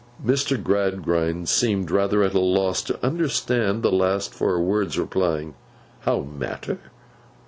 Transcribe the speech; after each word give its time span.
Mr. 0.25 0.57
Gradgrind 0.63 1.47
seemed 1.47 1.91
rather 1.91 2.23
at 2.23 2.33
a 2.33 2.39
loss 2.39 2.81
to 2.81 2.97
understand 3.05 3.83
the 3.83 3.91
last 3.91 4.33
four 4.33 4.59
words; 4.59 4.97
replying, 4.97 5.53
'How, 6.05 6.21
matter? 6.21 6.79